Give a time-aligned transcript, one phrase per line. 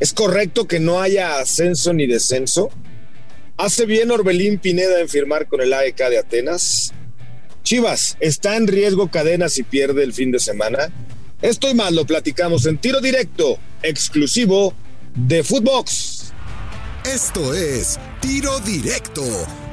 [0.00, 2.70] ¿Es correcto que no haya ascenso ni descenso?
[3.56, 6.92] ¿Hace bien Orbelín Pineda en firmar con el AEK de Atenas?
[7.64, 10.92] Chivas, ¿está en riesgo cadena si pierde el fin de semana?
[11.42, 14.72] Esto y más lo platicamos en tiro directo, exclusivo
[15.16, 16.32] de Footbox.
[17.04, 19.24] Esto es Tiro Directo,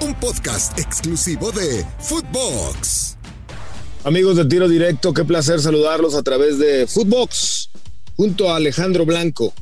[0.02, 3.18] un podcast exclusivo de Footbox.
[4.04, 7.70] Amigos de Tiro Directo, qué placer saludarlos a través de Footbox,
[8.16, 9.54] junto a Alejandro Blanco,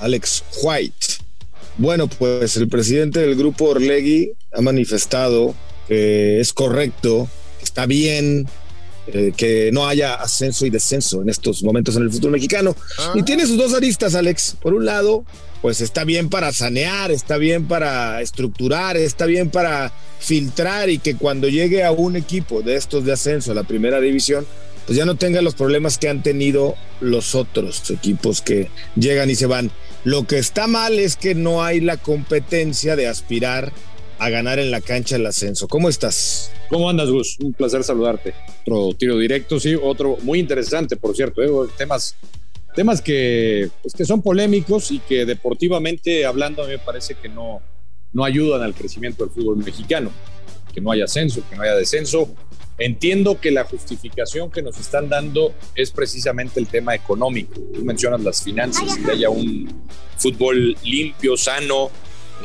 [0.00, 1.06] Alex White.
[1.78, 5.54] Bueno, pues el presidente del grupo Orlegui ha manifestado
[5.88, 7.28] que es correcto,
[7.58, 8.46] que está bien,
[9.08, 12.74] eh, que no haya ascenso y descenso en estos momentos en el fútbol mexicano.
[13.14, 14.56] Y tiene sus dos aristas, Alex.
[14.60, 15.24] Por un lado,
[15.62, 21.14] pues está bien para sanear, está bien para estructurar, está bien para filtrar y que
[21.14, 24.46] cuando llegue a un equipo de estos de ascenso a la primera división,
[24.86, 29.34] pues ya no tenga los problemas que han tenido los otros equipos que llegan y
[29.34, 29.70] se van.
[30.06, 33.72] Lo que está mal es que no hay la competencia de aspirar
[34.20, 35.66] a ganar en la cancha el ascenso.
[35.66, 36.52] ¿Cómo estás?
[36.68, 37.36] ¿Cómo andas, Gus?
[37.40, 38.32] Un placer saludarte.
[38.60, 41.42] Otro tiro directo, sí, otro muy interesante, por cierto.
[41.42, 41.68] ¿eh?
[41.76, 42.14] Temas,
[42.76, 47.28] temas que, pues, que son polémicos y que deportivamente hablando a mí me parece que
[47.28, 47.60] no,
[48.12, 50.12] no ayudan al crecimiento del fútbol mexicano.
[50.76, 52.28] Que no haya ascenso, que no haya descenso.
[52.76, 57.58] Entiendo que la justificación que nos están dando es precisamente el tema económico.
[57.72, 59.66] Tú mencionas las finanzas, que haya un
[60.18, 61.90] fútbol limpio, sano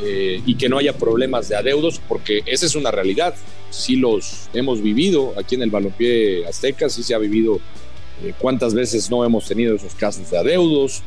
[0.00, 3.34] eh, y que no haya problemas de adeudos, porque esa es una realidad.
[3.68, 7.60] Sí los hemos vivido aquí en el balompié azteca, sí se ha vivido
[8.24, 11.02] eh, cuántas veces no hemos tenido esos casos de adeudos.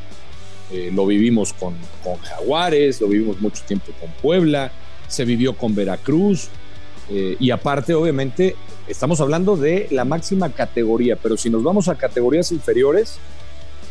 [0.71, 4.71] Eh, lo vivimos con, con Jaguares, lo vivimos mucho tiempo con Puebla,
[5.07, 6.49] se vivió con Veracruz,
[7.09, 8.55] y aparte, obviamente,
[8.87, 13.19] estamos hablando de la máxima categoría, pero si nos vamos a categorías inferiores,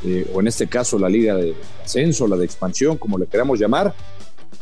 [0.05, 3.59] eh, o en este caso la liga de ascenso, la de expansión, como le queramos
[3.59, 3.95] llamar,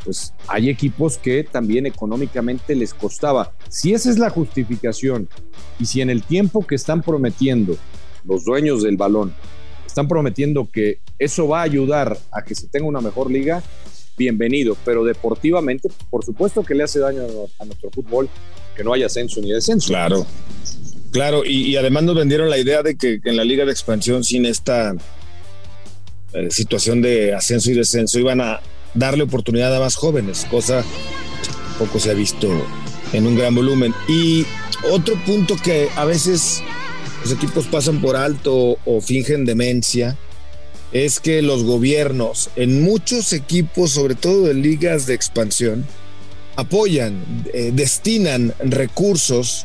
[0.04, 3.52] pues hay equipos que también económicamente les costaba.
[3.68, 5.28] Si esa es la justificación
[5.80, 7.76] y si en el tiempo que están prometiendo
[8.24, 9.34] los dueños del balón,
[9.84, 13.62] están prometiendo que eso va a ayudar a que se tenga una mejor liga,
[14.16, 17.22] bienvenido, pero deportivamente, por supuesto que le hace daño
[17.58, 18.28] a nuestro fútbol
[18.76, 19.88] que no haya ascenso ni descenso.
[19.88, 20.26] Claro,
[21.10, 24.46] claro, y, además nos vendieron la idea de que, en la liga de expansión sin
[24.46, 24.94] esta
[26.32, 28.60] eh, situación de ascenso y descenso iban a
[28.94, 30.84] darle oportunidad a más jóvenes, cosa
[31.78, 32.48] poco se ha visto
[33.12, 33.94] en un gran volumen.
[34.08, 34.44] Y
[34.90, 36.62] otro punto que a veces
[37.22, 40.18] los equipos pasan por alto o fingen demencia
[40.92, 45.86] es que los gobiernos en muchos equipos, sobre todo de ligas de expansión,
[46.56, 49.64] apoyan, eh, destinan recursos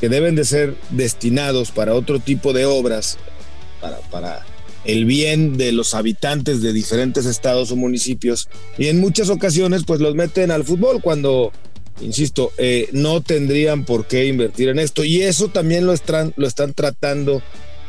[0.00, 3.18] que deben de ser destinados para otro tipo de obras,
[3.80, 4.46] para, para
[4.84, 10.00] el bien de los habitantes de diferentes estados o municipios, y en muchas ocasiones pues
[10.00, 11.52] los meten al fútbol cuando,
[12.00, 16.48] insisto, eh, no tendrían por qué invertir en esto, y eso también lo están, lo
[16.48, 17.42] están tratando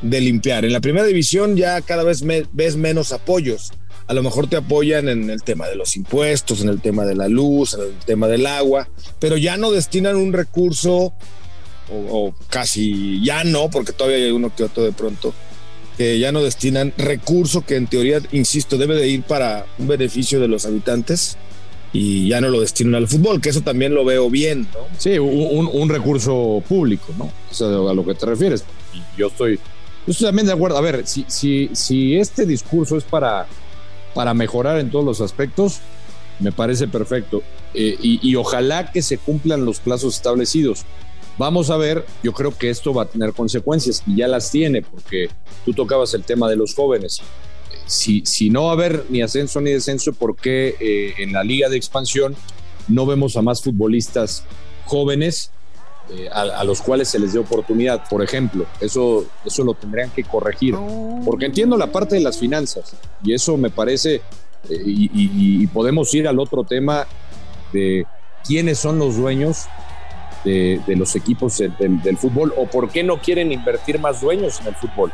[0.03, 0.66] de limpiar.
[0.66, 3.72] En la primera división ya cada vez ves menos apoyos
[4.08, 7.16] a lo mejor te apoyan en el tema de los impuestos, en el tema de
[7.16, 11.14] la luz, en el tema del agua, pero ya no destinan un recurso,
[11.91, 15.34] o, casi ya no, porque todavía hay uno que otro de pronto,
[15.97, 20.40] que ya no destinan recurso que en teoría, insisto, debe de ir para un beneficio
[20.40, 21.38] de los habitantes
[21.94, 24.80] y ya no lo destinan al fútbol, que eso también lo veo bien, ¿no?
[24.97, 27.25] Sí, un, recurso público, ¿no?
[27.52, 28.66] O sea, a lo que te refieres.
[29.16, 29.59] Yo estoy,
[30.06, 30.78] yo estoy también de acuerdo.
[30.78, 33.47] A ver, si, si, si este discurso es para
[34.14, 35.80] para mejorar en todos los aspectos,
[36.40, 37.44] me parece perfecto.
[37.74, 40.86] Eh, y, ojalá que se cumplan los plazos establecidos.
[41.38, 44.84] Vamos a ver, yo creo que esto va a tener consecuencias y ya las tiene,
[44.84, 45.30] porque
[45.66, 47.22] tú tocabas el tema de los jóvenes.
[47.88, 51.44] Si, si no va a haber ni ascenso ni descenso, ¿por qué eh, en la
[51.44, 52.35] liga de expansión
[52.88, 54.44] no vemos a más futbolistas
[54.85, 55.52] jóvenes
[56.09, 58.66] eh, a, los cuales se les dé oportunidad, por ejemplo.
[58.81, 60.75] Eso, eso lo tendrían que corregir.
[61.24, 64.16] Porque entiendo la parte de las finanzas y eso me parece,
[64.69, 67.08] eh, y, podemos ir al otro tema
[67.72, 68.05] de
[68.46, 69.66] quiénes son los dueños
[70.44, 74.76] de, los equipos del, fútbol o por qué no quieren invertir más dueños en el
[74.76, 75.14] fútbol.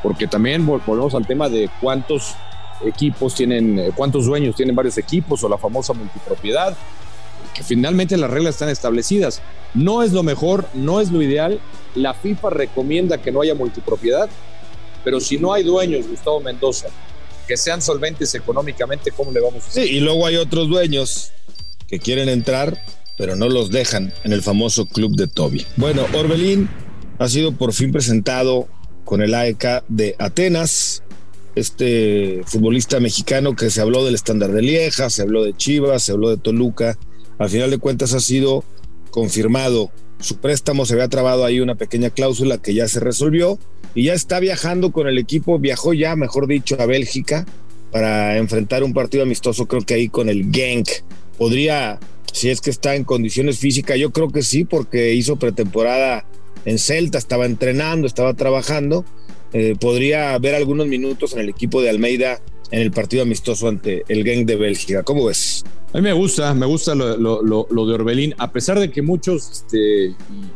[0.00, 2.36] Porque también volvemos al tema de cuántos
[2.84, 6.76] equipos tienen, eh, cuántos dueños tienen varios equipos o la famosa multipropiedad
[7.64, 9.42] finalmente las reglas están establecidas.
[9.74, 11.60] No es lo mejor, no es lo ideal.
[11.94, 14.28] La FIFA recomienda que no haya multipropiedad,
[15.04, 16.88] pero si no hay dueños, Gustavo Mendoza,
[17.46, 19.84] que sean solventes económicamente, ¿cómo le vamos a hacer?
[19.84, 21.32] Sí, y luego hay otros dueños
[21.88, 22.80] que quieren entrar,
[23.18, 25.66] pero no los dejan en el famoso club de Toby.
[25.76, 26.68] Bueno, Orbelín
[27.18, 28.68] ha sido por fin presentado
[29.04, 31.02] con el AEK de Atenas.
[31.56, 36.12] este futbolista mexicano que se habló del estándar de Lieja, se habló de Chivas, se
[36.12, 36.96] habló de Toluca.
[37.40, 38.64] Al final de cuentas ha sido
[39.10, 39.90] confirmado.
[40.20, 43.58] Su préstamo se había trabado ahí una pequeña cláusula que ya se resolvió
[43.94, 47.46] y ya está viajando con el equipo, viajó ya, mejor dicho, a Bélgica
[47.90, 50.86] para enfrentar un partido amistoso, creo que ahí con el Genk.
[51.38, 51.98] Podría,
[52.30, 56.26] si es que está en condiciones físicas, yo creo que sí, porque hizo pretemporada
[56.66, 59.06] en Celta, estaba entrenando, estaba trabajando.
[59.54, 64.04] Eh, podría ver algunos minutos en el equipo de Almeida en el partido amistoso ante
[64.08, 65.02] el Genk de Bélgica.
[65.02, 65.64] ¿Cómo ves?
[65.92, 70.14] A mí me gusta, me gusta lo, de Orbelín, a pesar de que muchos, este,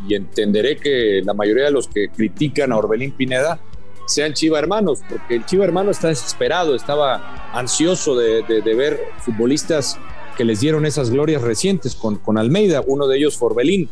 [0.09, 3.59] y, entenderé que la mayoría de los que critican a Orbelín Pineda
[4.07, 8.43] sean Chiva hermanos, porque el Chiva hermano está desesperado, estaba ansioso de,
[8.77, 9.99] ver futbolistas
[10.37, 13.89] que les dieron esas glorias recientes con, con Almeida, uno de ellos Forbelín.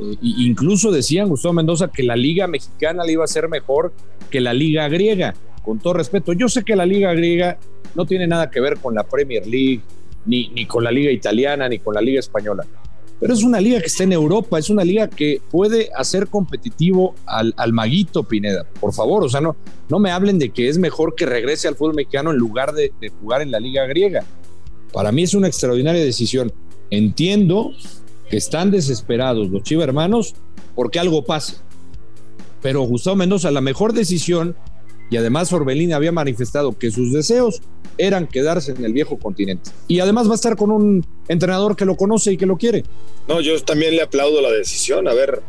[0.00, 3.92] Eh, incluso decían Gustavo Mendoza que la liga mexicana le iba a ser mejor
[4.30, 5.34] que la liga griega.
[5.62, 7.58] Con todo respeto, yo sé que la liga griega
[7.94, 9.82] no tiene nada que ver con la Premier League,
[10.26, 12.64] ni, ni con la liga italiana, ni con la liga española.
[13.20, 17.14] Pero es una liga que está en Europa, es una liga que puede hacer competitivo
[17.24, 18.66] al, al maguito Pineda.
[18.80, 19.54] Por favor, o sea, no,
[19.92, 22.92] no me hablen de que es mejor que regrese al fútbol mexicano en lugar de,
[23.20, 24.24] jugar en la liga griega.
[24.90, 26.50] Para mí es una extraordinaria decisión.
[26.90, 27.72] Entiendo
[28.30, 30.34] que están desesperados los Chiva hermanos
[30.74, 31.56] porque algo pase.
[32.62, 34.56] Pero Gustavo Mendoza, la mejor decisión,
[35.12, 37.60] y además Orbelín había manifestado que sus deseos
[37.98, 39.70] eran quedarse en el viejo continente.
[39.86, 42.84] Y además va a estar con un entrenador que lo conoce y que lo quiere.
[43.28, 45.06] No, yo también le aplaudo la decisión.
[45.08, 45.42] A ver,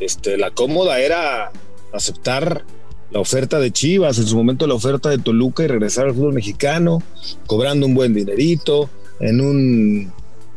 [0.00, 1.52] este, la cómoda era
[1.92, 2.64] aceptar
[3.12, 6.32] la oferta de Chivas, en su momento la oferta de Toluca y regresar al fútbol
[6.32, 7.04] mexicano,
[7.46, 8.90] cobrando un buen dinerito,
[9.20, 10.12] en un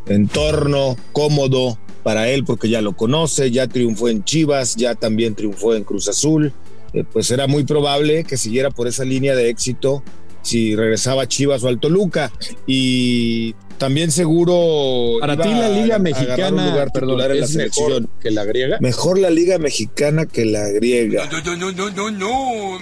[0.07, 5.75] entorno cómodo para él porque ya lo conoce, ya triunfó en Chivas, ya también triunfó
[5.75, 6.53] en Cruz Azul,
[6.95, 10.03] eh, pues era muy probable que siguiera por esa línea de éxito
[10.41, 12.31] si regresaba a Chivas o al Toluca.
[12.65, 18.09] Y también seguro para ti la liga mexicana lugar perdón, en la selección.
[18.21, 21.27] que la griega mejor la liga mexicana que la griega.
[21.29, 22.79] No no no no no no.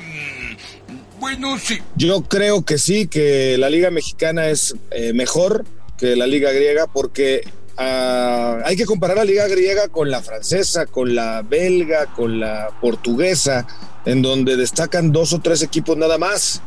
[1.19, 1.79] Bueno sí.
[1.95, 5.65] Yo creo que sí que la liga mexicana es eh, mejor
[5.97, 7.41] que la liga griega porque
[7.77, 12.69] uh, hay que comparar la liga griega con la francesa, con la belga, con la
[12.81, 13.65] portuguesa,
[14.05, 16.61] en donde destacan dos o tres equipos nada más.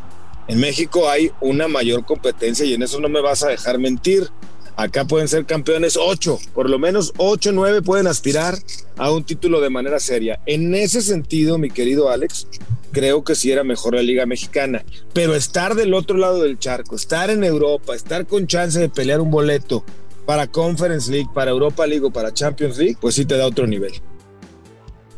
[0.49, 4.29] En México hay una mayor competencia y en eso no me vas a dejar mentir.
[4.77, 8.59] Acá pueden ser campeones ocho, por lo menos ocho, nueve pueden aspirar
[8.99, 10.41] a un título de manera seria.
[10.44, 12.47] En ese sentido, mi querido Alex,
[12.93, 14.85] creo que sí era mejor la Liga Mexicana.
[15.15, 19.23] Pero estar del otro lado del charco, estar en Europa, estar con chance de pelear
[19.23, 19.82] un boleto
[20.27, 23.67] para Conference League, para Europa League o para Champions League, pues sí te da otro
[23.67, 23.93] nivel.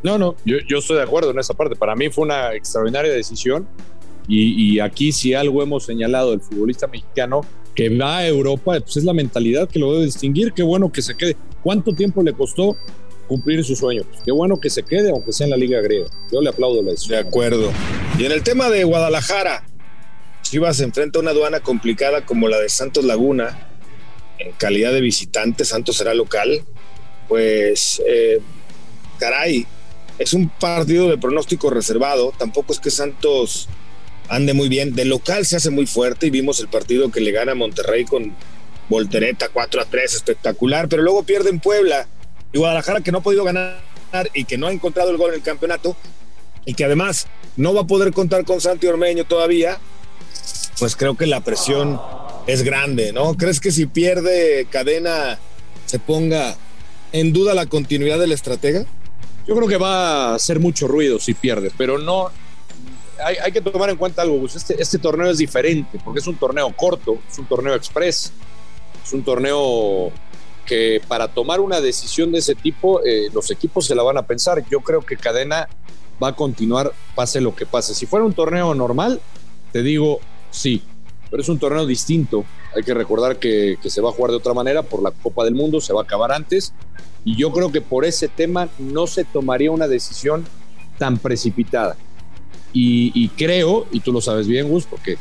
[0.03, 1.77] No, no, yo, yo estoy de acuerdo en esa parte.
[1.77, 3.67] Para mí fue una extraordinaria decisión.
[4.27, 7.41] Y, y, aquí si algo hemos señalado del futbolista mexicano
[7.75, 10.53] que va a Europa, pues es la mentalidad que lo debe distinguir.
[10.53, 11.35] Qué bueno que se quede.
[11.63, 12.77] ¿Cuánto tiempo le costó
[13.29, 14.03] cumplir su sueño.
[14.11, 16.09] Pues qué bueno que se quede, aunque sea en la Liga Griega.
[16.33, 17.23] Yo le aplaudo la decisión.
[17.23, 17.71] De acuerdo.
[18.19, 19.65] Y en el tema de Guadalajara,
[20.43, 23.69] Chivas se enfrenta a una aduana complicada como la de Santos Laguna,
[24.39, 26.65] en calidad de visitante, Santos será local.
[27.29, 28.41] Pues, eh,
[29.19, 29.67] caray,
[30.19, 32.33] es un partido de pronóstico reservado.
[32.37, 33.69] Tampoco es que Santos
[34.29, 34.95] ande muy bien.
[34.95, 38.05] De local se hace muy fuerte y vimos el partido que le gana a Monterrey
[38.05, 38.35] con
[38.89, 42.09] voltereta 4 a 3, espectacular, pero luego pierde en Puebla
[42.53, 43.79] y Guadalajara que no ha podido ganar
[44.33, 45.97] y que no ha encontrado el gol en el campeonato
[46.65, 47.27] y que además
[47.57, 49.79] no va a poder contar con Santi Ormeño todavía,
[50.79, 52.01] pues creo que la presión
[52.47, 53.35] es grande, ¿no?
[53.37, 55.39] ¿Crees que si pierde cadena
[55.87, 56.57] se ponga
[57.13, 58.87] en duda la continuidad del estratega?
[59.49, 62.29] Yo creo que va a hacer mucho ruido si pierde, pero no.
[63.25, 66.37] Hay, que tomar en cuenta algo, pues este, este torneo es diferente, porque es un
[66.37, 68.31] torneo corto, es un torneo express,
[69.03, 70.13] es un torneo
[70.65, 74.23] que para tomar una decisión de ese tipo, eh, los equipos se la van a
[74.27, 74.63] pensar.
[74.71, 75.67] Yo creo que Cadena
[76.23, 77.95] va a continuar, pase lo que pase.
[77.95, 79.21] Si fuera un torneo normal,
[79.73, 80.83] te digo sí,
[81.31, 82.45] pero es un torneo distinto.
[82.77, 85.55] Hay que recordar que, se va a jugar de otra manera por la Copa del
[85.55, 86.75] Mundo, se va a acabar antes.
[87.29, 90.47] Y yo creo que por ese tema no se tomaría una decisión
[90.97, 91.95] tan precipitada.
[92.73, 95.19] Y, creo, y tú lo sabes bien, Gus, porque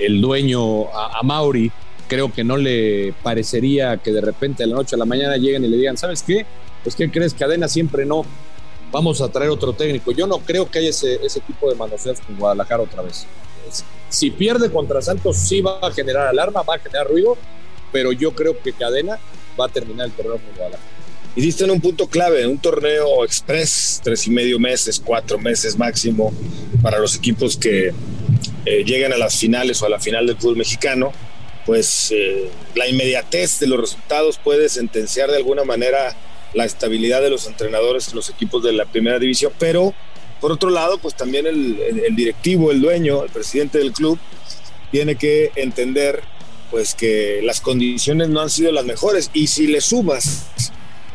[0.00, 1.72] el dueño a Mauri
[2.06, 5.64] creo que no le parecería que de repente de la noche a la mañana lleguen
[5.64, 6.46] y le digan, ¿sabes qué?
[6.84, 7.34] Pues ¿qué crees?
[7.34, 8.24] Cadena siempre no.
[8.92, 10.12] Vamos a traer otro técnico.
[10.12, 13.26] Yo no creo que haya ese, ese tipo de manoseos con Guadalajara otra vez.
[14.08, 17.36] Si pierde contra Santos, sí va a generar alarma, va a generar ruido,
[17.90, 19.18] pero yo creo que Cadena
[19.60, 20.97] va a terminar el torneo con Guadalajara.
[21.38, 25.78] Y diste en un punto clave, un torneo express, tres y medio meses, cuatro meses
[25.78, 26.32] máximo,
[26.82, 27.92] para los equipos que
[28.66, 31.12] eh, lleguen a las finales o a la final del fútbol mexicano,
[31.64, 36.16] pues eh, la inmediatez de los resultados puede sentenciar de alguna manera
[36.54, 39.94] la estabilidad de los entrenadores en los equipos de la primera división, pero
[40.40, 44.18] por otro lado, pues también el, el directivo, el dueño, el presidente del club,
[44.90, 46.20] tiene que entender
[46.72, 49.30] pues que las condiciones no han sido las mejores.
[49.34, 50.48] Y si le sumas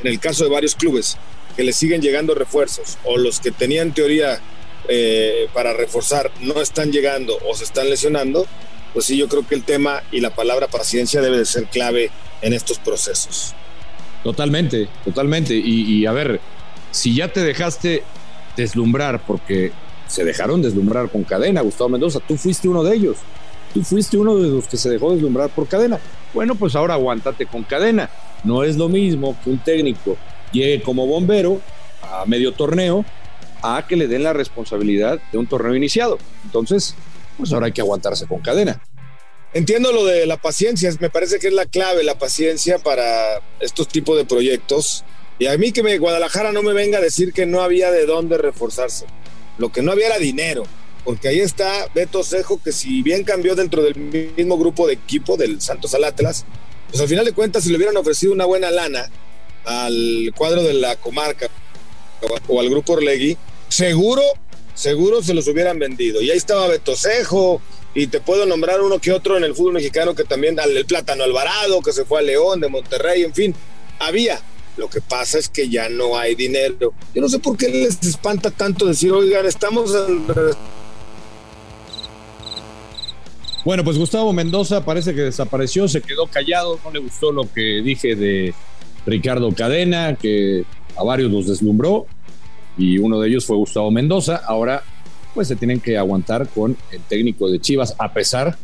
[0.03, 1.17] en el caso de varios clubes
[1.55, 4.39] que le siguen llegando refuerzos o los que tenían teoría
[4.87, 8.45] eh, para reforzar no están llegando o se están lesionando,
[8.93, 12.11] pues sí, yo creo que el tema y la palabra paciencia debe de ser clave
[12.41, 13.53] en estos procesos.
[14.23, 15.53] Totalmente, totalmente.
[15.55, 16.39] Y, y a ver,
[16.91, 18.03] si ya te dejaste
[18.55, 19.71] deslumbrar, porque
[20.07, 23.17] se dejaron deslumbrar con cadena, Gustavo Mendoza, tú fuiste uno de ellos.
[23.73, 25.99] Tú fuiste uno de los que se dejó deslumbrar por cadena.
[26.33, 28.09] Bueno, pues ahora aguántate con cadena.
[28.43, 30.17] No es lo mismo que un técnico
[30.51, 31.59] llegue como bombero
[32.01, 33.03] a medio torneo
[33.63, 36.19] a que le den la responsabilidad de un torneo iniciado.
[36.43, 36.95] Entonces,
[37.37, 38.81] pues ahora hay que aguantarse con cadena.
[39.53, 43.87] Entiendo lo de la paciencia, me parece que es la clave, la paciencia para estos
[43.87, 45.05] tipos de proyectos.
[45.39, 48.05] Y a mí que me, Guadalajara no me venga a decir que no había de
[48.05, 49.05] dónde reforzarse.
[49.57, 50.63] Lo que no había era dinero,
[51.03, 55.37] porque ahí está Beto Cejo, que si bien cambió dentro del mismo grupo de equipo
[55.37, 56.45] del Santos al Atlas,
[56.89, 59.09] pues al final de cuentas, si le hubieran ofrecido una buena lana
[59.65, 61.49] al cuadro de la comarca
[62.47, 64.21] o al grupo Orlegui, seguro,
[64.73, 66.21] seguro se los hubieran vendido.
[66.21, 67.61] Y ahí estaba Betocejo,
[67.95, 71.23] y te puedo nombrar uno que otro en el fútbol mexicano que también, el Plátano
[71.23, 73.55] Alvarado, que se fue a León, de Monterrey, en fin,
[73.99, 74.41] había.
[74.77, 76.93] Lo que pasa es que ya no hay dinero.
[77.13, 79.91] Yo no sé por qué les espanta tanto decir, oigan, estamos
[83.65, 87.81] bueno, pues Gustavo Mendoza parece que desapareció, se quedó callado, no le gustó lo que
[87.81, 88.53] dije de
[89.05, 90.65] Ricardo Cadena, que
[90.97, 92.05] a varios los deslumbró,
[92.77, 94.41] y uno de ellos fue Gustavo Mendoza.
[94.45, 94.83] Ahora,
[95.33, 98.57] pues se tienen que aguantar con el técnico de Chivas, a pesar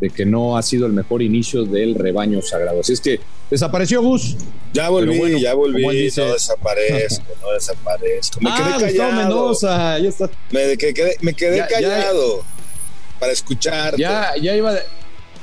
[0.00, 2.80] de que no ha sido el mejor inicio del rebaño sagrado.
[2.80, 4.36] Así es que desapareció Gus.
[4.72, 8.40] Ya volví, ya volví, no desaparezco, no desaparezco.
[8.40, 9.12] Me quedé callado.
[9.12, 10.30] Mendoza, ya está.
[10.50, 12.42] Me, quedé, me quedé callado
[13.20, 13.96] para escuchar.
[13.96, 14.74] Ya, ya, iba,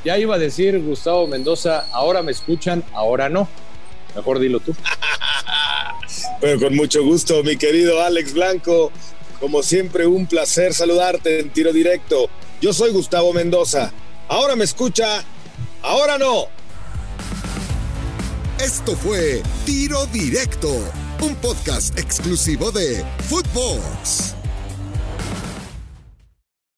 [0.04, 3.48] ya iba a decir Gustavo Mendoza, ahora me escuchan, ahora no.
[4.16, 4.76] Mejor dilo tú.
[6.42, 8.92] Pero con mucho gusto, mi querido Alex Blanco.
[9.40, 12.28] Como siempre, un placer saludarte en tiro directo.
[12.60, 13.94] Yo soy Gustavo Mendoza.
[14.28, 15.24] Ahora me escucha,
[15.84, 16.48] ahora no.
[18.60, 20.70] Esto fue Tiro Directo,
[21.22, 24.37] un podcast exclusivo de Footbox.